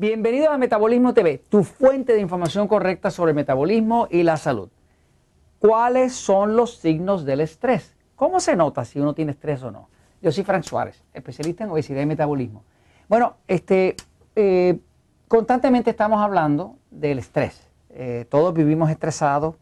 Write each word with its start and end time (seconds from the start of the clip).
Bienvenidos 0.00 0.50
a 0.50 0.58
Metabolismo 0.58 1.12
TV, 1.12 1.42
tu 1.48 1.64
fuente 1.64 2.12
de 2.12 2.20
información 2.20 2.68
correcta 2.68 3.10
sobre 3.10 3.30
el 3.32 3.34
metabolismo 3.34 4.06
y 4.08 4.22
la 4.22 4.36
salud. 4.36 4.68
¿Cuáles 5.58 6.12
son 6.12 6.54
los 6.54 6.76
signos 6.76 7.24
del 7.24 7.40
estrés? 7.40 7.96
¿Cómo 8.14 8.38
se 8.38 8.54
nota 8.54 8.84
si 8.84 9.00
uno 9.00 9.12
tiene 9.12 9.32
estrés 9.32 9.60
o 9.64 9.72
no? 9.72 9.88
Yo 10.22 10.30
soy 10.30 10.44
Frank 10.44 10.62
Suárez, 10.62 11.02
especialista 11.12 11.64
en 11.64 11.70
obesidad 11.70 12.00
y 12.00 12.06
metabolismo. 12.06 12.62
Bueno, 13.08 13.38
este, 13.48 13.96
eh, 14.36 14.78
constantemente 15.26 15.90
estamos 15.90 16.20
hablando 16.20 16.76
del 16.92 17.18
estrés. 17.18 17.68
Eh, 17.90 18.24
todos 18.30 18.54
vivimos 18.54 18.90
estresados. 18.90 19.56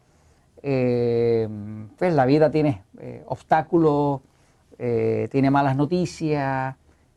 Eh, 0.62 1.48
pues 1.96 2.12
la 2.12 2.26
vida 2.26 2.50
tiene 2.50 2.82
obstáculos, 3.24 4.20
tiene 4.76 5.50
malas 5.50 5.76
noticias, 5.76 6.76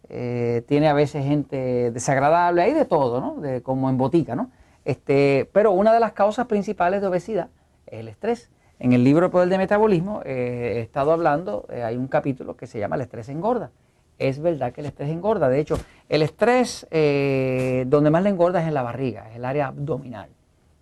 eh, 0.09 0.63
tiene 0.67 0.89
a 0.89 0.93
veces 0.93 1.23
gente 1.23 1.91
desagradable, 1.91 2.63
hay 2.63 2.73
de 2.73 2.85
todo, 2.85 3.21
¿no? 3.21 3.39
De, 3.41 3.61
como 3.61 3.89
en 3.89 3.97
botica, 3.97 4.35
¿no? 4.35 4.49
Este, 4.83 5.47
pero 5.53 5.71
una 5.71 5.93
de 5.93 5.99
las 5.99 6.13
causas 6.13 6.47
principales 6.47 7.01
de 7.01 7.07
obesidad 7.07 7.49
es 7.85 7.99
el 7.99 8.07
estrés. 8.07 8.49
En 8.79 8.93
el 8.93 9.03
libro 9.03 9.29
Poder 9.29 9.49
de 9.49 9.57
Metabolismo 9.57 10.21
eh, 10.25 10.77
he 10.77 10.79
estado 10.81 11.11
hablando, 11.11 11.67
eh, 11.69 11.83
hay 11.83 11.95
un 11.95 12.07
capítulo 12.07 12.55
que 12.55 12.65
se 12.65 12.79
llama 12.79 12.95
El 12.95 13.03
estrés 13.03 13.29
engorda. 13.29 13.71
Es 14.17 14.41
verdad 14.41 14.73
que 14.73 14.81
el 14.81 14.87
estrés 14.87 15.09
engorda. 15.09 15.47
De 15.47 15.59
hecho, 15.59 15.77
el 16.09 16.23
estrés 16.23 16.87
donde 16.89 18.09
más 18.09 18.23
le 18.23 18.29
engorda 18.29 18.61
es 18.61 18.67
en 18.67 18.73
la 18.73 18.81
barriga, 18.81 19.29
es 19.29 19.37
el 19.37 19.45
área 19.45 19.67
abdominal. 19.67 20.29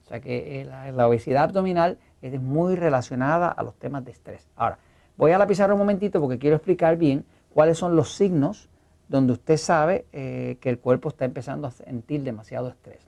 O 0.05 0.07
sea 0.07 0.21
que 0.21 0.65
la, 0.96 1.07
obesidad 1.07 1.43
abdominal 1.43 1.99
es 2.21 2.41
muy 2.41 2.76
relacionada 2.76 3.49
a 3.49 3.62
los 3.62 3.76
temas 3.76 4.05
de 4.05 4.12
estrés. 4.12 4.48
Ahora, 4.55 4.80
voy 5.18 5.34
a 5.34 5.37
la 5.37 5.46
pizarra 5.46 5.74
un 5.74 5.80
momentito 5.80 6.20
porque 6.20 6.40
quiero 6.40 6.55
explicar 6.55 6.98
bien 6.98 7.26
cuáles 7.54 7.77
son 7.77 7.96
los 7.96 8.13
signos 8.15 8.70
donde 9.08 9.34
usted 9.34 9.58
sabe 9.58 10.05
eh, 10.12 10.58
que 10.60 10.70
el 10.70 10.80
cuerpo 10.80 11.10
está 11.10 11.26
empezando 11.26 11.68
a 11.68 11.72
sentir 11.72 12.24
demasiado 12.24 12.70
estrés. 12.70 13.05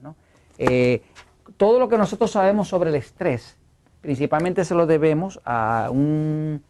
Eh, 0.58 1.02
todo 1.58 1.80
lo 1.80 1.90
que 1.90 1.98
nosotros 1.98 2.32
sabemos 2.32 2.68
sobre 2.68 2.90
el 2.90 2.96
estrés, 2.96 3.58
principalmente 4.02 4.64
se 4.66 4.76
lo 4.76 4.86
debemos 4.88 5.42
a 5.44 5.90
un 5.92 6.64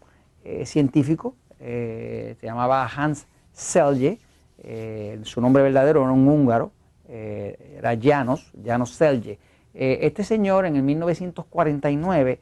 eh, 0.44 0.66
científico, 0.66 1.36
se 1.60 2.38
llamaba 2.42 2.88
Hans 2.88 3.28
Selye, 3.52 4.18
su 5.24 5.42
nombre 5.42 5.62
verdadero 5.62 6.04
era 6.04 6.12
un 6.12 6.26
húngaro, 6.26 6.72
era 7.06 7.98
Janos, 8.02 8.54
Janos 8.64 8.92
Selye. 8.92 9.38
este 9.74 10.24
señor 10.24 10.66
en 10.66 10.78
el 10.78 10.84
1949 10.84 12.40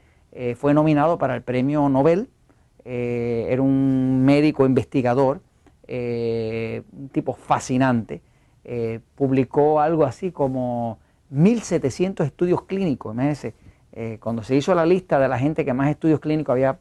fue 0.56 0.76
nominado 0.76 1.18
para 1.18 1.34
el 1.34 1.42
premio 1.42 1.90
Nobel, 1.90 2.30
era 2.86 3.60
un 3.60 4.24
médico 4.24 4.68
investigador, 4.68 5.42
eh, 5.88 6.84
un 6.92 7.10
tipo 7.10 7.34
fascinante, 7.34 8.22
eh, 8.66 9.00
publicó 9.16 9.80
algo 9.80 10.04
así 10.04 10.32
como 10.32 11.00
1.700 11.34 12.26
estudios 12.26 12.64
clínicos. 12.64 13.14
Imagínense, 13.14 13.54
eh, 13.94 14.18
cuando 14.22 14.44
se 14.44 14.56
hizo 14.56 14.76
la 14.76 14.86
lista 14.86 15.18
de 15.20 15.30
la 15.30 15.40
gente 15.40 15.64
que 15.64 15.74
más 15.74 15.90
estudios 15.90 16.20
clínicos 16.20 16.52
había, 16.52 16.78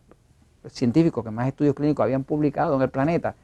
científicos 0.66 1.24
que 1.24 1.30
más 1.30 1.46
estudios 1.46 1.74
clínicos 1.74 2.02
habían 2.02 2.24
publicado 2.24 2.74
en 2.74 2.82
el 2.82 2.90
planeta, 2.90 3.36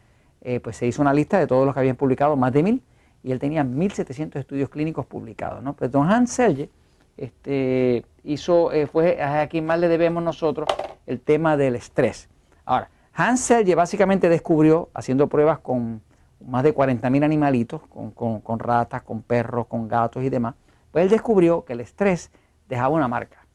pues 0.60 0.76
se 0.76 0.88
hizo 0.88 1.00
una 1.00 1.14
lista 1.14 1.38
de 1.38 1.46
todos 1.46 1.64
los 1.64 1.72
que 1.72 1.78
habían 1.78 1.94
publicado, 1.94 2.34
más 2.34 2.52
de 2.52 2.64
1.000, 2.64 2.80
y 3.22 3.30
él 3.30 3.38
tenía 3.38 3.62
1.700 3.62 4.40
estudios 4.40 4.68
clínicos 4.68 5.06
publicados. 5.06 5.62
¿no? 5.62 5.74
Pues 5.74 5.92
don 5.92 6.10
Hans 6.10 6.32
Selye 6.32 6.68
este, 7.16 8.04
hizo, 8.24 8.72
fue 8.90 9.22
a 9.22 9.46
quien 9.46 9.66
más 9.66 9.78
le 9.78 9.86
debemos 9.86 10.20
nosotros 10.20 10.68
el 11.06 11.20
tema 11.20 11.56
del 11.56 11.76
estrés. 11.76 12.28
Ahora, 12.64 12.90
Hans 13.14 13.40
Selye 13.40 13.74
básicamente 13.74 14.28
descubrió, 14.28 14.90
haciendo 14.94 15.28
pruebas 15.28 15.58
con 15.58 16.02
más 16.40 16.62
de 16.62 16.74
40.000 16.74 17.24
animalitos, 17.24 17.82
con, 17.86 18.58
ratas, 18.58 19.02
con 19.02 19.22
perros, 19.22 19.66
con 19.66 19.86
gatos 19.88 20.24
y 20.24 20.30
demás, 20.30 20.54
pues 20.90 21.04
él 21.04 21.10
descubrió 21.10 21.64
que 21.64 21.74
el 21.74 21.80
estrés 21.80 22.30
dejaba 22.68 22.94
una 22.94 23.08
marca. 23.08 23.46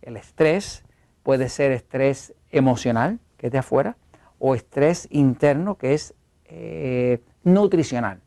El 0.00 0.16
estrés 0.16 0.84
puede 1.22 1.48
ser 1.48 1.72
estrés 1.72 2.34
emocional, 2.50 3.18
que 3.36 3.46
es 3.48 3.52
de 3.52 3.58
afuera, 3.58 3.96
o 4.38 4.54
estrés 4.54 5.08
interno, 5.10 5.76
que 5.76 5.94
es 5.94 6.14
eh, 6.46 7.22
nutricional. 7.44 8.20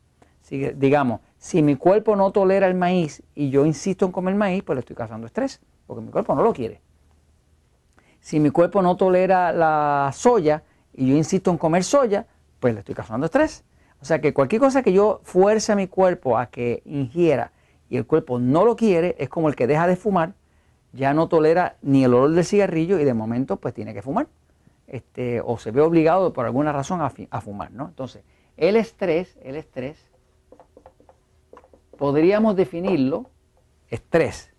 digamos, 0.75 1.21
si 1.37 1.61
mi 1.61 1.75
cuerpo 1.75 2.15
no 2.15 2.31
tolera 2.31 2.67
el 2.67 2.75
maíz 2.75 3.23
y 3.33 3.49
yo 3.49 3.65
insisto 3.65 4.05
en 4.05 4.11
comer 4.11 4.35
maíz, 4.35 4.63
pues 4.63 4.75
le 4.75 4.79
estoy 4.81 4.95
causando 4.95 5.27
estrés, 5.27 5.61
porque 5.87 6.01
mi 6.01 6.11
cuerpo 6.11 6.35
no 6.35 6.43
lo 6.43 6.53
quiere. 6.53 6.81
Si 8.25 8.39
mi 8.39 8.49
cuerpo 8.49 8.81
no 8.81 8.97
tolera 8.97 9.51
la 9.51 10.09
soya 10.11 10.63
y 10.93 11.09
yo 11.09 11.15
insisto 11.15 11.51
en 11.51 11.59
comer 11.59 11.83
soya, 11.83 12.25
pues 12.59 12.73
le 12.73 12.79
estoy 12.79 12.95
causando 12.95 13.27
estrés. 13.27 13.63
O 14.01 14.05
sea 14.05 14.19
que 14.19 14.33
cualquier 14.33 14.61
cosa 14.61 14.81
que 14.81 14.91
yo 14.91 15.19
fuerce 15.21 15.71
a 15.71 15.75
mi 15.75 15.85
cuerpo 15.85 16.35
a 16.35 16.47
que 16.47 16.81
ingiera 16.85 17.51
y 17.87 17.97
el 17.97 18.07
cuerpo 18.07 18.39
no 18.39 18.65
lo 18.65 18.75
quiere, 18.75 19.15
es 19.19 19.29
como 19.29 19.47
el 19.47 19.55
que 19.55 19.67
deja 19.67 19.85
de 19.85 19.95
fumar, 19.95 20.33
ya 20.91 21.13
no 21.13 21.27
tolera 21.27 21.75
ni 21.83 22.03
el 22.03 22.15
olor 22.15 22.31
del 22.31 22.43
cigarrillo 22.43 22.99
y 22.99 23.03
de 23.03 23.13
momento 23.13 23.57
pues 23.57 23.75
tiene 23.75 23.93
que 23.93 24.01
fumar. 24.01 24.25
Este, 24.87 25.39
o 25.45 25.59
se 25.59 25.69
ve 25.69 25.81
obligado 25.81 26.33
por 26.33 26.47
alguna 26.47 26.71
razón 26.71 27.01
a, 27.01 27.41
fumar, 27.41 27.69
¿no? 27.73 27.85
Entonces, 27.89 28.23
el 28.57 28.75
estrés, 28.75 29.37
el 29.43 29.55
estrés, 29.55 30.03
podríamos 31.95 32.55
definirlo, 32.55 33.29
estrés, 33.91 34.51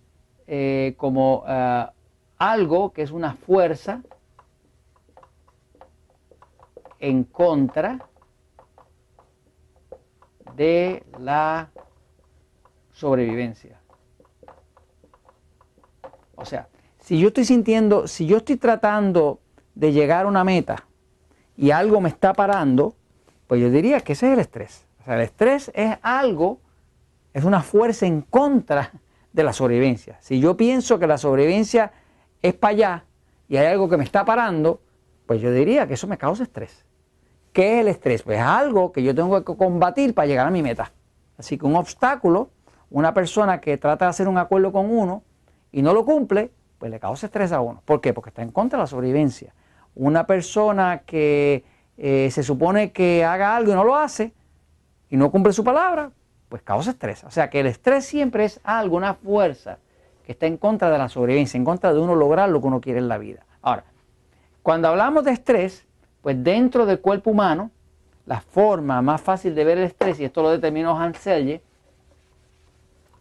eh, 0.47 0.93
como 0.95 1.43
ah, 1.47 1.91
algo 2.37 2.93
que 2.93 3.01
es 3.01 3.11
una 3.11 3.33
fuerza 3.33 4.01
en 6.99 7.23
contra 7.23 7.99
de 10.55 11.03
la 11.19 11.69
sobrevivencia. 12.91 13.79
O 16.35 16.45
sea, 16.45 16.67
si 16.99 17.19
yo 17.19 17.27
estoy 17.29 17.45
sintiendo, 17.45 18.07
si 18.07 18.25
yo 18.25 18.37
estoy 18.37 18.57
tratando 18.57 19.39
de 19.75 19.91
llegar 19.91 20.25
a 20.25 20.27
una 20.27 20.43
meta 20.43 20.87
y 21.55 21.71
algo 21.71 22.01
me 22.01 22.09
está 22.09 22.33
parando, 22.33 22.95
pues 23.47 23.61
yo 23.61 23.69
diría 23.69 24.01
que 24.01 24.13
ese 24.13 24.27
es 24.27 24.33
el 24.33 24.39
estrés. 24.39 24.85
O 25.01 25.03
sea, 25.03 25.15
el 25.15 25.21
estrés 25.21 25.71
es 25.73 25.97
algo, 26.01 26.59
es 27.33 27.43
una 27.43 27.61
fuerza 27.61 28.05
en 28.05 28.21
contra 28.21 28.91
de 29.31 29.43
la 29.43 29.53
sobrevivencia. 29.53 30.17
Si 30.21 30.39
yo 30.39 30.57
pienso 30.57 30.99
que 30.99 31.07
la 31.07 31.17
sobrevivencia 31.17 31.91
es 32.41 32.53
para 32.53 32.71
allá 32.71 33.05
y 33.47 33.57
hay 33.57 33.67
algo 33.67 33.89
que 33.89 33.97
me 33.97 34.03
está 34.03 34.25
parando, 34.25 34.81
pues 35.25 35.41
yo 35.41 35.51
diría 35.51 35.87
que 35.87 35.93
eso 35.93 36.07
me 36.07 36.17
causa 36.17 36.43
estrés. 36.43 36.85
¿Qué 37.53 37.75
es 37.75 37.81
el 37.81 37.87
estrés? 37.87 38.23
Pues 38.23 38.37
es 38.37 38.43
algo 38.43 38.91
que 38.91 39.03
yo 39.03 39.15
tengo 39.15 39.43
que 39.43 39.55
combatir 39.55 40.13
para 40.13 40.27
llegar 40.27 40.47
a 40.47 40.51
mi 40.51 40.61
meta. 40.61 40.91
Así 41.37 41.57
que 41.57 41.65
un 41.65 41.75
obstáculo, 41.75 42.49
una 42.89 43.13
persona 43.13 43.59
que 43.59 43.77
trata 43.77 44.05
de 44.05 44.09
hacer 44.09 44.27
un 44.27 44.37
acuerdo 44.37 44.71
con 44.71 44.91
uno 44.91 45.23
y 45.71 45.81
no 45.81 45.93
lo 45.93 46.05
cumple, 46.05 46.51
pues 46.77 46.91
le 46.91 46.99
causa 46.99 47.27
estrés 47.27 47.51
a 47.51 47.61
uno. 47.61 47.81
¿Por 47.85 48.01
qué? 48.01 48.13
Porque 48.13 48.29
está 48.29 48.41
en 48.41 48.51
contra 48.51 48.77
de 48.77 48.83
la 48.83 48.87
sobrevivencia. 48.87 49.53
Una 49.95 50.27
persona 50.27 51.03
que 51.05 51.63
eh, 51.97 52.29
se 52.31 52.43
supone 52.43 52.91
que 52.91 53.25
haga 53.25 53.55
algo 53.55 53.71
y 53.71 53.75
no 53.75 53.83
lo 53.83 53.95
hace 53.95 54.33
y 55.09 55.17
no 55.17 55.31
cumple 55.31 55.53
su 55.53 55.63
palabra, 55.63 56.11
pues 56.49 56.61
causa 56.61 56.91
estrés. 56.91 57.23
O 57.23 57.31
sea 57.31 57.49
que 57.49 57.61
el 57.61 57.67
estrés 57.67 58.05
siempre 58.05 58.45
es 58.45 58.59
algo, 58.63 58.97
una 58.97 59.15
fuerza 59.15 59.79
que 60.27 60.33
está 60.33 60.45
en 60.45 60.57
contra 60.57 60.91
de 60.91 60.97
la 60.97 61.07
sobrevivencia, 61.07 61.57
en 61.57 61.63
contra 61.63 61.93
de 61.93 62.01
uno 62.01 62.13
lograr 62.13 62.49
lo 62.49 62.59
que 62.59 62.67
uno 62.67 62.81
quiere 62.81 62.99
en 62.99 63.07
la 63.07 63.17
vida. 63.17 63.45
Ahora, 63.61 63.85
cuando 64.61 64.89
hablamos 64.89 65.23
de 65.23 65.31
estrés, 65.31 65.85
pues 66.21 66.43
dentro 66.43 66.85
del 66.85 66.99
cuerpo 66.99 67.29
humano, 67.29 67.71
la 68.25 68.41
forma 68.41 69.01
más 69.01 69.21
fácil 69.21 69.55
de 69.55 69.63
ver 69.63 69.77
el 69.77 69.85
estrés, 69.85 70.19
y 70.19 70.25
esto 70.25 70.41
lo 70.41 70.49
determinó 70.49 70.99
Hans 70.99 71.19
Selye, 71.19 71.61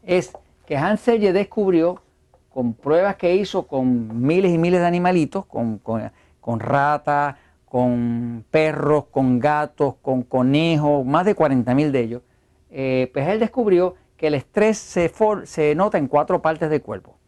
es 0.03 0.33
que 0.67 0.77
Hans 0.77 0.99
Selye 0.99 1.33
descubrió 1.33 2.03
con 2.53 2.75
pruebas 2.75 3.15
que 3.15 3.37
hizo 3.37 3.69
con 3.69 4.27
miles 4.27 4.53
y 4.53 4.59
miles 4.59 4.81
de 4.81 4.87
animalitos, 4.87 5.47
con, 5.47 6.59
ratas, 6.59 7.37
con 7.67 8.45
perros, 8.51 9.05
con 9.13 9.39
gatos, 9.39 9.95
con 10.03 10.25
conejos, 10.25 11.07
más 11.07 11.25
de 11.25 11.37
40.000 11.37 11.91
de 11.93 12.01
ellos, 12.01 12.23
eh, 12.73 13.11
pues 13.13 13.29
él 13.29 13.39
descubrió 13.39 13.95
que 14.17 14.29
el 14.29 14.35
estrés 14.35 14.79
se, 14.79 15.13
se 15.45 15.75
nota 15.75 15.99
en 15.99 16.09
cuatro 16.09 16.41
partes 16.41 16.71
del 16.71 16.83
cuerpo. 16.83 17.19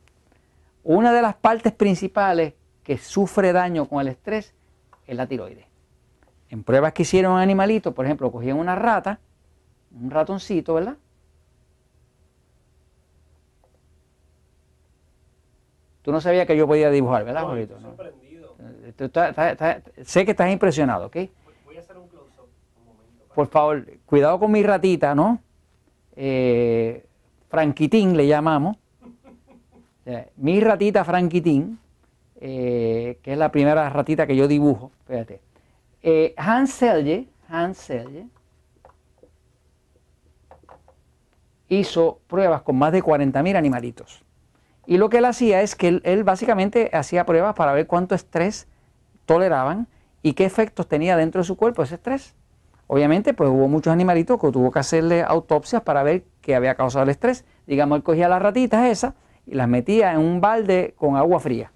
Una 0.82 1.12
de 1.12 1.22
las 1.22 1.34
partes 1.34 1.72
principales 1.72 2.54
que 2.82 2.96
sufre 2.96 3.52
daño 3.52 3.86
con 3.86 4.00
el 4.00 4.08
estrés 4.08 4.54
es 5.06 5.16
la 5.16 5.26
tiroides. 5.26 5.66
En 6.48 6.64
pruebas 6.64 6.94
que 6.94 7.02
hicieron 7.02 7.38
animalitos, 7.38 7.92
por 7.92 8.06
ejemplo, 8.06 8.32
cogían 8.32 8.58
una 8.58 8.74
rata, 8.74 9.20
un 9.90 10.10
ratoncito, 10.10 10.74
¿verdad? 10.74 10.96
Tú 16.02 16.12
no 16.12 16.22
sabías 16.22 16.46
que 16.46 16.56
yo 16.56 16.66
podía 16.66 16.90
dibujar, 16.90 17.22
¿verdad, 17.24 17.42
no, 17.42 17.48
Jorito? 17.48 17.78
sorprendido. 17.80 18.56
sé 20.04 20.24
que 20.24 20.30
estás 20.30 20.50
impresionado, 20.50 21.06
¿ok? 21.06 21.16
Voy 21.66 21.76
a 21.76 21.80
hacer 21.80 21.98
un 21.98 22.08
close-up 22.08 22.48
un 22.80 22.86
momento. 22.86 23.34
Por 23.34 23.46
favor, 23.48 23.84
cuidado 24.06 24.38
con 24.38 24.50
mi 24.50 24.62
ratita, 24.62 25.14
¿no? 25.14 25.42
Eh, 26.18 27.06
Franquitín 27.48 28.16
le 28.16 28.26
llamamos, 28.26 28.76
mi 30.36 30.60
ratita 30.60 31.04
Franquitín, 31.04 31.78
eh, 32.40 33.18
que 33.22 33.32
es 33.32 33.38
la 33.38 33.50
primera 33.50 33.90
ratita 33.90 34.26
que 34.26 34.36
yo 34.36 34.46
dibujo, 34.46 34.92
fíjate, 35.06 35.40
eh, 36.02 36.34
Hans 36.36 36.72
Selye, 36.72 37.28
Hans 37.48 37.78
Selye, 37.78 38.26
hizo 41.68 42.20
pruebas 42.28 42.62
con 42.62 42.76
más 42.76 42.92
de 42.92 43.02
40.000 43.02 43.56
animalitos. 43.56 44.24
Y 44.86 44.96
lo 44.98 45.10
que 45.10 45.18
él 45.18 45.24
hacía 45.24 45.60
es 45.62 45.74
que 45.74 46.00
él, 46.02 46.24
básicamente 46.24 46.90
hacía 46.92 47.26
pruebas 47.26 47.54
para 47.54 47.72
ver 47.72 47.86
cuánto 47.86 48.14
estrés 48.14 48.68
toleraban 49.26 49.86
y 50.22 50.32
qué 50.32 50.44
efectos 50.44 50.86
tenía 50.86 51.16
dentro 51.16 51.40
de 51.40 51.44
su 51.44 51.56
cuerpo 51.56 51.82
ese 51.82 51.96
estrés. 51.96 52.34
Obviamente, 52.88 53.34
pues 53.34 53.50
hubo 53.50 53.68
muchos 53.68 53.92
animalitos 53.92 54.40
que 54.40 54.50
tuvo 54.50 54.72
que 54.72 54.78
hacerle 54.78 55.22
autopsias 55.22 55.82
para 55.82 56.02
ver 56.02 56.24
qué 56.40 56.56
había 56.56 56.74
causado 56.74 57.04
el 57.04 57.10
estrés. 57.10 57.44
Digamos, 57.66 57.96
él 57.96 58.02
cogía 58.02 58.28
las 58.28 58.42
ratitas 58.42 58.86
esas 58.86 59.14
y 59.46 59.54
las 59.54 59.68
metía 59.68 60.12
en 60.12 60.20
un 60.20 60.40
balde 60.40 60.94
con 60.96 61.16
agua 61.16 61.38
fría. 61.38 61.70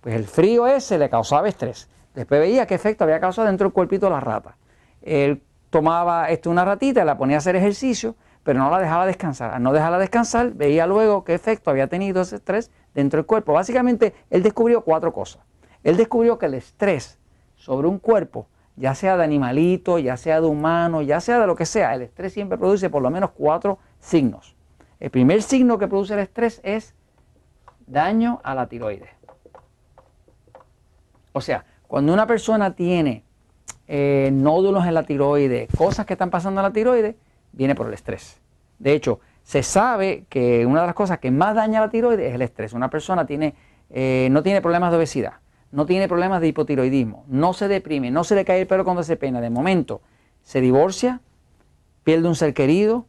Pues 0.00 0.16
el 0.16 0.24
frío 0.24 0.66
ese 0.66 0.98
le 0.98 1.10
causaba 1.10 1.48
estrés. 1.48 1.88
Después 2.14 2.40
veía 2.40 2.66
qué 2.66 2.74
efecto 2.74 3.04
había 3.04 3.20
causado 3.20 3.46
dentro 3.46 3.66
del 3.66 3.74
cuerpito 3.74 4.06
de 4.06 4.12
la 4.12 4.20
rata. 4.20 4.56
Él 5.02 5.42
tomaba 5.68 6.30
esto, 6.30 6.50
una 6.50 6.64
ratita, 6.64 7.04
la 7.04 7.18
ponía 7.18 7.36
a 7.36 7.38
hacer 7.38 7.54
ejercicio, 7.54 8.16
pero 8.42 8.58
no 8.58 8.70
la 8.70 8.78
dejaba 8.78 9.04
descansar. 9.06 9.52
Al 9.52 9.62
no 9.62 9.72
dejarla 9.72 9.98
descansar, 9.98 10.52
veía 10.54 10.86
luego 10.86 11.24
qué 11.24 11.34
efecto 11.34 11.70
había 11.70 11.88
tenido 11.88 12.22
ese 12.22 12.36
estrés 12.36 12.70
dentro 12.94 13.18
del 13.18 13.26
cuerpo. 13.26 13.52
Básicamente, 13.52 14.14
él 14.30 14.42
descubrió 14.42 14.82
cuatro 14.82 15.12
cosas. 15.12 15.42
Él 15.84 15.98
descubrió 15.98 16.38
que 16.38 16.46
el 16.46 16.54
estrés 16.54 17.18
sobre 17.54 17.86
un 17.86 17.98
cuerpo, 17.98 18.48
ya 18.82 18.96
sea 18.96 19.16
de 19.16 19.22
animalito, 19.22 20.00
ya 20.00 20.16
sea 20.16 20.40
de 20.40 20.48
humano, 20.48 21.02
ya 21.02 21.20
sea 21.20 21.38
de 21.38 21.46
lo 21.46 21.54
que 21.54 21.66
sea, 21.66 21.94
el 21.94 22.02
estrés 22.02 22.32
siempre 22.32 22.58
produce 22.58 22.90
por 22.90 23.00
lo 23.00 23.10
menos 23.10 23.30
cuatro 23.30 23.78
signos. 24.00 24.56
El 24.98 25.10
primer 25.10 25.40
signo 25.44 25.78
que 25.78 25.86
produce 25.86 26.14
el 26.14 26.18
estrés 26.18 26.60
es 26.64 26.92
daño 27.86 28.40
a 28.42 28.56
la 28.56 28.66
tiroides. 28.66 29.08
O 31.30 31.40
sea, 31.40 31.64
cuando 31.86 32.12
una 32.12 32.26
persona 32.26 32.74
tiene 32.74 33.22
eh, 33.86 34.30
nódulos 34.32 34.84
en 34.84 34.94
la 34.94 35.04
tiroides, 35.04 35.68
cosas 35.78 36.04
que 36.04 36.14
están 36.14 36.30
pasando 36.30 36.60
en 36.60 36.64
la 36.64 36.72
tiroides, 36.72 37.14
viene 37.52 37.76
por 37.76 37.86
el 37.86 37.94
estrés. 37.94 38.40
De 38.80 38.94
hecho, 38.94 39.20
se 39.44 39.62
sabe 39.62 40.24
que 40.28 40.66
una 40.66 40.80
de 40.80 40.88
las 40.88 40.96
cosas 40.96 41.20
que 41.20 41.30
más 41.30 41.54
daña 41.54 41.78
la 41.78 41.88
tiroides 41.88 42.30
es 42.30 42.34
el 42.34 42.42
estrés. 42.42 42.72
Una 42.72 42.90
persona 42.90 43.26
tiene, 43.26 43.54
eh, 43.90 44.26
no 44.32 44.42
tiene 44.42 44.60
problemas 44.60 44.90
de 44.90 44.96
obesidad, 44.96 45.34
no 45.72 45.86
tiene 45.86 46.06
problemas 46.06 46.40
de 46.40 46.48
hipotiroidismo, 46.48 47.24
no 47.28 47.52
se 47.54 47.66
deprime, 47.66 48.10
no 48.10 48.24
se 48.24 48.34
le 48.34 48.44
cae 48.44 48.60
el 48.60 48.66
pelo 48.66 48.84
cuando 48.84 49.02
se 49.02 49.16
pena. 49.16 49.40
De 49.40 49.50
momento, 49.50 50.02
se 50.42 50.60
divorcia, 50.60 51.20
pierde 52.04 52.28
un 52.28 52.36
ser 52.36 52.54
querido, 52.54 53.06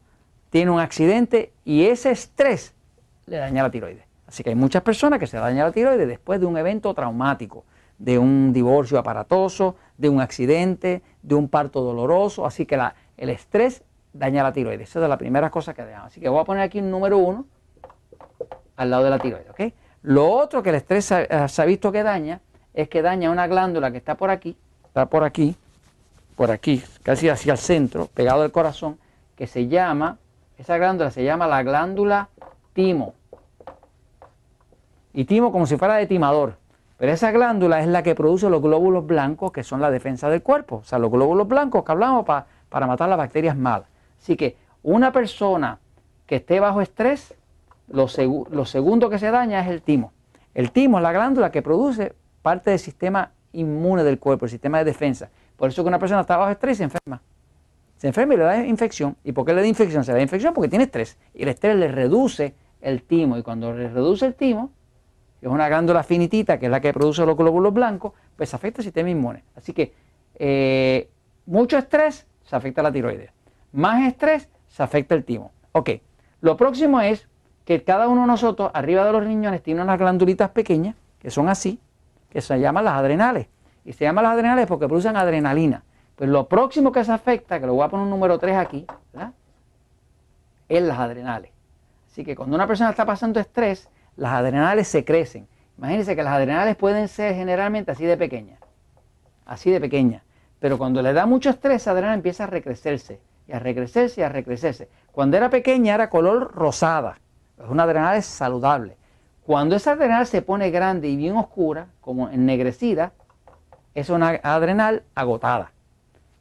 tiene 0.50 0.70
un 0.70 0.80
accidente 0.80 1.52
y 1.64 1.84
ese 1.84 2.10
estrés 2.10 2.74
le 3.26 3.36
daña 3.36 3.62
la 3.62 3.70
tiroides. 3.70 4.04
Así 4.26 4.42
que 4.42 4.50
hay 4.50 4.56
muchas 4.56 4.82
personas 4.82 5.18
que 5.18 5.26
se 5.26 5.36
daña 5.36 5.64
la 5.64 5.72
tiroides 5.72 6.08
después 6.08 6.40
de 6.40 6.46
un 6.46 6.56
evento 6.56 6.94
traumático, 6.94 7.64
de 7.98 8.18
un 8.18 8.52
divorcio 8.52 8.98
aparatoso, 8.98 9.76
de 9.98 10.08
un 10.08 10.20
accidente, 10.20 11.02
de 11.22 11.34
un 11.34 11.48
parto 11.48 11.82
doloroso. 11.82 12.46
Así 12.46 12.66
que 12.66 12.80
el 13.16 13.28
estrés 13.28 13.84
daña 14.12 14.42
la 14.42 14.52
tiroides. 14.52 14.88
Esa 14.88 15.02
es 15.02 15.08
la 15.08 15.18
primera 15.18 15.50
cosa 15.50 15.74
que 15.74 15.84
dejamos. 15.84 16.12
Así 16.12 16.20
que 16.20 16.28
voy 16.28 16.40
a 16.40 16.44
poner 16.44 16.62
aquí 16.62 16.80
un 16.80 16.90
número 16.90 17.18
uno 17.18 17.46
al 18.76 18.90
lado 18.90 19.04
de 19.04 19.10
la 19.10 19.18
tiroides. 19.18 19.50
¿ok? 19.50 19.60
Lo 20.02 20.30
otro 20.30 20.62
que 20.62 20.70
el 20.70 20.76
estrés 20.76 21.04
se, 21.04 21.28
ha 21.30 21.64
visto 21.64 21.92
que 21.92 22.02
daña 22.02 22.40
es 22.74 22.88
que 22.88 23.02
daña 23.02 23.30
una 23.30 23.46
glándula 23.46 23.90
que 23.90 23.98
está 23.98 24.16
por 24.16 24.30
aquí, 24.30 24.56
está 24.86 25.06
por 25.06 25.24
aquí, 25.24 25.56
por 26.36 26.50
aquí, 26.50 26.82
casi 27.02 27.28
hacia 27.28 27.52
el 27.52 27.58
centro, 27.58 28.06
pegado 28.12 28.42
al 28.42 28.52
corazón, 28.52 28.98
que 29.36 29.46
se 29.46 29.68
llama, 29.68 30.18
esa 30.58 30.76
glándula 30.76 31.10
se 31.10 31.24
llama 31.24 31.46
la 31.46 31.62
glándula 31.62 32.28
timo. 32.72 33.14
Y 35.12 35.24
timo 35.24 35.52
como 35.52 35.66
si 35.66 35.76
fuera 35.76 35.94
de 35.94 36.06
timador. 36.06 36.56
Pero 36.98 37.12
esa 37.12 37.30
glándula 37.32 37.80
es 37.80 37.86
la 37.86 38.02
que 38.02 38.14
produce 38.14 38.48
los 38.48 38.62
glóbulos 38.62 39.06
blancos, 39.06 39.52
que 39.52 39.64
son 39.64 39.80
la 39.80 39.90
defensa 39.90 40.28
del 40.28 40.42
cuerpo. 40.42 40.76
O 40.76 40.84
sea, 40.84 40.98
los 40.98 41.10
glóbulos 41.10 41.46
blancos 41.46 41.84
que 41.84 41.92
hablamos 41.92 42.24
para 42.24 42.86
matar 42.86 43.08
las 43.08 43.18
bacterias 43.18 43.56
malas. 43.56 43.88
Así 44.20 44.36
que 44.36 44.56
una 44.82 45.12
persona 45.12 45.78
que 46.26 46.36
esté 46.36 46.60
bajo 46.60 46.80
estrés, 46.80 47.34
lo, 47.88 48.08
segundo 48.08 49.10
que 49.10 49.18
se 49.18 49.30
daña 49.30 49.60
es 49.60 49.68
el 49.68 49.82
timo. 49.82 50.12
El 50.54 50.70
timo 50.70 50.98
es 50.98 51.02
la 51.02 51.12
glándula 51.12 51.50
que 51.50 51.62
produce 51.62 52.14
parte 52.44 52.70
del 52.70 52.78
sistema 52.78 53.32
inmune 53.52 54.04
del 54.04 54.18
cuerpo, 54.18 54.44
el 54.44 54.50
sistema 54.50 54.78
de 54.78 54.84
defensa. 54.84 55.30
Por 55.56 55.70
eso 55.70 55.82
que 55.82 55.88
una 55.88 55.98
persona 55.98 56.20
está 56.20 56.36
bajo 56.36 56.50
estrés 56.50 56.76
se 56.76 56.84
enferma. 56.84 57.22
Se 57.96 58.06
enferma 58.06 58.34
y 58.34 58.36
le 58.36 58.44
da 58.44 58.66
infección. 58.66 59.16
¿Y 59.24 59.32
por 59.32 59.46
qué 59.46 59.54
le 59.54 59.62
da 59.62 59.66
infección? 59.66 60.04
Se 60.04 60.12
da 60.12 60.20
infección 60.20 60.52
porque 60.52 60.68
tiene 60.68 60.84
estrés. 60.84 61.16
Y 61.32 61.44
el 61.44 61.48
estrés 61.48 61.74
le 61.76 61.88
reduce 61.88 62.54
el 62.82 63.02
timo. 63.02 63.38
Y 63.38 63.42
cuando 63.42 63.72
le 63.72 63.88
reduce 63.88 64.26
el 64.26 64.34
timo, 64.34 64.70
que 65.40 65.46
es 65.46 65.52
una 65.52 65.68
glándula 65.68 66.02
finitita, 66.02 66.58
que 66.58 66.66
es 66.66 66.70
la 66.70 66.80
que 66.80 66.92
produce 66.92 67.24
los 67.24 67.36
glóbulos 67.36 67.72
blancos, 67.72 68.12
pues 68.36 68.52
afecta 68.52 68.82
el 68.82 68.84
sistema 68.84 69.08
inmune. 69.08 69.42
Así 69.56 69.72
que 69.72 69.94
eh, 70.34 71.08
mucho 71.46 71.78
estrés 71.78 72.26
se 72.44 72.56
afecta 72.56 72.82
a 72.82 72.84
la 72.84 72.92
tiroides 72.92 73.34
más 73.74 74.06
estrés, 74.06 74.48
se 74.68 74.82
afecta 74.82 75.14
el 75.14 75.24
timo. 75.24 75.52
Ok, 75.72 75.90
lo 76.40 76.56
próximo 76.56 77.00
es 77.00 77.28
que 77.64 77.82
cada 77.82 78.08
uno 78.08 78.22
de 78.22 78.26
nosotros, 78.28 78.70
arriba 78.72 79.04
de 79.04 79.12
los 79.12 79.24
riñones, 79.24 79.62
tiene 79.62 79.82
unas 79.82 79.98
glandulitas 79.98 80.50
pequeñas, 80.50 80.94
que 81.18 81.30
son 81.30 81.48
así, 81.48 81.80
que 82.34 82.40
se 82.40 82.58
llaman 82.58 82.84
las 82.84 82.94
adrenales. 82.94 83.46
Y 83.84 83.92
se 83.92 84.04
llaman 84.04 84.24
las 84.24 84.34
adrenales 84.34 84.66
porque 84.66 84.88
producen 84.88 85.16
adrenalina. 85.16 85.84
Pues 86.16 86.28
lo 86.28 86.48
próximo 86.48 86.90
que 86.90 87.04
se 87.04 87.12
afecta, 87.12 87.60
que 87.60 87.66
lo 87.66 87.74
voy 87.74 87.84
a 87.84 87.88
poner 87.88 88.04
un 88.04 88.10
número 88.10 88.38
3 88.38 88.56
aquí, 88.56 88.86
es 90.68 90.82
las 90.82 90.98
adrenales. 90.98 91.52
Así 92.10 92.24
que 92.24 92.34
cuando 92.34 92.56
una 92.56 92.66
persona 92.66 92.90
está 92.90 93.06
pasando 93.06 93.38
estrés, 93.38 93.88
las 94.16 94.32
adrenales 94.32 94.88
se 94.88 95.04
crecen. 95.04 95.46
Imagínense 95.78 96.16
que 96.16 96.24
las 96.24 96.34
adrenales 96.34 96.74
pueden 96.74 97.06
ser 97.06 97.36
generalmente 97.36 97.92
así 97.92 98.04
de 98.04 98.16
pequeñas, 98.16 98.58
así 99.46 99.70
de 99.70 99.80
pequeñas. 99.80 100.22
Pero 100.58 100.76
cuando 100.76 101.02
le 101.02 101.12
da 101.12 101.26
mucho 101.26 101.50
estrés, 101.50 101.82
esa 101.82 101.92
adrenal 101.92 102.14
empieza 102.14 102.44
a 102.44 102.46
recrecerse 102.48 103.20
y 103.46 103.52
a 103.52 103.60
recrecerse 103.60 104.20
y 104.20 104.24
a 104.24 104.28
recrecerse. 104.28 104.88
Cuando 105.12 105.36
era 105.36 105.50
pequeña 105.50 105.94
era 105.94 106.10
color 106.10 106.52
rosada, 106.52 107.18
es 107.62 107.68
una 107.68 107.84
adrenal 107.84 108.20
saludable. 108.24 108.96
Cuando 109.46 109.76
esa 109.76 109.92
adrenal 109.92 110.26
se 110.26 110.40
pone 110.40 110.70
grande 110.70 111.08
y 111.08 111.16
bien 111.16 111.36
oscura, 111.36 111.88
como 112.00 112.30
ennegrecida, 112.30 113.12
es 113.94 114.08
una 114.08 114.40
adrenal 114.42 115.02
agotada. 115.14 115.72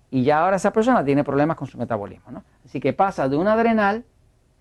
Y 0.09 0.23
ya 0.23 0.43
ahora 0.43 0.55
esa 0.55 0.71
persona 0.71 1.03
tiene 1.03 1.23
problemas 1.23 1.57
con 1.57 1.67
su 1.67 1.77
metabolismo. 1.77 2.31
¿no? 2.31 2.43
Así 2.65 2.79
que 2.79 2.93
pasa 2.93 3.27
de 3.27 3.35
una 3.35 3.53
adrenal 3.53 4.05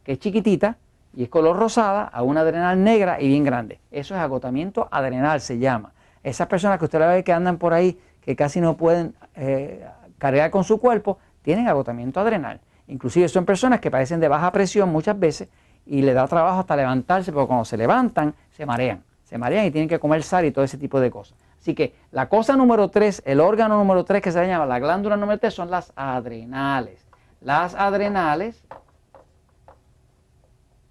que 0.03 0.13
es 0.13 0.19
chiquitita 0.19 0.77
y 1.15 1.25
es 1.25 1.29
color 1.29 1.57
rosada 1.57 2.05
a 2.05 2.23
una 2.23 2.41
adrenal 2.41 2.83
negra 2.83 3.21
y 3.21 3.29
bien 3.29 3.45
grande. 3.45 3.81
Eso 3.93 4.15
es 4.15 4.21
agotamiento 4.21 4.89
adrenal, 4.91 5.41
se 5.41 5.59
llama. 5.59 5.93
Esas 6.25 6.49
personas 6.49 6.79
que 6.79 6.87
usted 6.87 6.99
ve 6.99 7.23
que 7.23 7.33
andan 7.33 7.59
por 7.59 7.73
ahí, 7.75 8.01
que 8.23 8.35
casi 8.35 8.61
no 8.61 8.77
pueden 8.77 9.15
eh, 9.37 9.87
cargar 10.19 10.51
con 10.51 10.65
su 10.65 10.81
cuerpo, 10.81 11.19
tienen 11.43 11.69
agotamiento 11.69 12.19
adrenal. 12.19 12.61
Inclusive 12.89 13.29
son 13.29 13.45
personas 13.45 13.81
que 13.81 13.91
padecen 13.91 14.19
de 14.21 14.29
baja 14.29 14.51
presión 14.51 14.91
muchas 14.91 15.19
veces 15.19 15.49
y 15.87 16.03
le 16.03 16.15
da 16.15 16.27
trabajo 16.29 16.61
hasta 16.61 16.77
levantarse, 16.77 17.33
porque 17.33 17.49
cuando 17.49 17.65
se 17.65 17.77
levantan 17.77 18.35
se 18.51 18.67
marean, 18.67 19.03
se 19.25 19.39
marean 19.39 19.67
y 19.67 19.71
tienen 19.71 19.89
que 19.89 19.99
comer 19.99 20.23
sal 20.23 20.45
y 20.45 20.53
todo 20.53 20.65
ese 20.65 20.79
tipo 20.79 21.01
de 21.01 21.11
cosas. 21.11 21.37
Así 21.61 21.75
que 21.75 21.95
la 22.11 22.29
cosa 22.29 22.57
número 22.57 22.89
tres, 22.89 23.23
el 23.25 23.41
órgano 23.41 23.79
número 23.79 24.05
tres 24.05 24.21
que 24.21 24.33
se 24.33 24.47
llama 24.47 24.67
la 24.67 24.79
glándula 24.79 25.17
número 25.17 25.39
tres 25.39 25.55
son 25.55 25.71
las 25.71 25.93
adrenales. 25.95 27.07
Las 27.41 27.75
adrenales 27.75 28.65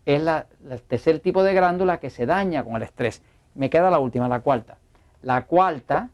es 0.05 0.21
el 0.21 0.81
tercer 0.88 1.19
tipo 1.19 1.43
de 1.43 1.53
glándula 1.53 1.98
que 1.98 2.10
se 2.10 2.25
daña 2.25 2.63
con 2.63 2.75
el 2.75 2.83
estrés. 2.83 3.21
Me 3.53 3.69
queda 3.69 3.89
la 3.89 4.00
última, 4.00 4.27
la 4.27 4.39
cuarta. 4.39 4.77
La 5.21 5.45
cuarta 5.45 6.10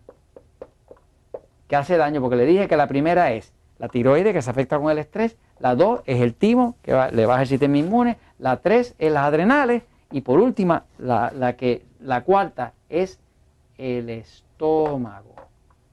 que 1.67 1.75
hace 1.75 1.98
daño, 1.98 2.22
porque 2.22 2.36
le 2.36 2.46
dije 2.46 2.67
que 2.67 2.77
la 2.77 2.88
primera 2.88 3.31
es 3.31 3.53
la 3.79 3.89
tiroides 3.89 4.34
que 4.34 4.41
se 4.41 4.50
afecta 4.50 4.79
con 4.79 4.89
el 4.89 4.98
estrés, 4.98 5.38
la 5.60 5.75
2 5.75 6.01
es 6.05 6.22
el 6.22 6.34
timo 6.34 6.75
que 6.81 6.93
le 7.12 7.25
baja 7.25 7.41
el 7.41 7.48
sistema 7.48 7.77
inmune, 7.77 8.17
la 8.39 8.58
3 8.58 8.96
es 8.98 9.12
las 9.12 9.24
adrenales 9.24 9.84
y 10.12 10.22
por 10.22 10.39
última, 10.39 10.86
la, 10.98 11.56
que, 11.58 11.86
la 12.00 12.24
cuarta 12.24 12.74
es 12.89 13.20
el 13.77 14.10
estómago. 14.10 15.36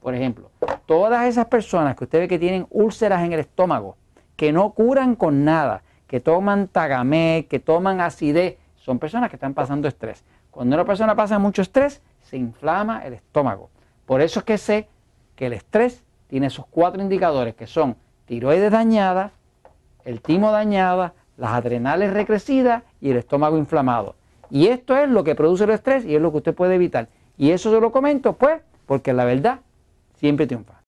Por 0.01 0.15
ejemplo, 0.15 0.51
todas 0.85 1.25
esas 1.25 1.47
personas 1.47 1.95
que 1.95 2.03
usted 2.03 2.19
ve 2.19 2.27
que 2.27 2.39
tienen 2.39 2.67
úlceras 2.69 3.23
en 3.23 3.33
el 3.33 3.39
estómago, 3.39 3.97
que 4.35 4.51
no 4.51 4.71
curan 4.71 5.15
con 5.15 5.43
nada, 5.43 5.81
que 6.07 6.19
toman 6.19 6.67
tagamé, 6.67 7.47
que 7.49 7.59
toman 7.59 7.99
acidez, 8.01 8.57
son 8.77 8.99
personas 8.99 9.29
que 9.29 9.35
están 9.35 9.53
pasando 9.53 9.87
estrés. 9.87 10.23
Cuando 10.51 10.75
una 10.75 10.85
persona 10.85 11.15
pasa 11.15 11.39
mucho 11.39 11.61
estrés, 11.61 12.01
se 12.21 12.37
inflama 12.37 13.05
el 13.05 13.13
estómago. 13.13 13.69
Por 14.05 14.21
eso 14.21 14.39
es 14.39 14.45
que 14.45 14.57
sé 14.57 14.87
que 15.35 15.47
el 15.47 15.53
estrés 15.53 16.03
tiene 16.27 16.47
esos 16.47 16.65
cuatro 16.67 17.01
indicadores 17.01 17.55
que 17.55 17.67
son 17.67 17.95
tiroides 18.25 18.71
dañada, 18.71 19.31
el 20.03 20.21
timo 20.21 20.51
dañada, 20.51 21.13
las 21.37 21.51
adrenales 21.51 22.13
recrecidas 22.13 22.83
y 23.01 23.11
el 23.11 23.17
estómago 23.17 23.57
inflamado. 23.57 24.15
Y 24.49 24.67
esto 24.67 24.95
es 24.95 25.09
lo 25.09 25.23
que 25.23 25.35
produce 25.35 25.63
el 25.63 25.71
estrés 25.71 26.05
y 26.05 26.15
es 26.15 26.21
lo 26.21 26.31
que 26.31 26.37
usted 26.37 26.53
puede 26.53 26.75
evitar. 26.75 27.07
Y 27.37 27.51
eso 27.51 27.71
se 27.71 27.81
lo 27.81 27.91
comento, 27.91 28.33
pues, 28.33 28.61
porque 28.85 29.13
la 29.13 29.25
verdad 29.25 29.59
siempre 30.15 30.47
triunfa. 30.47 30.84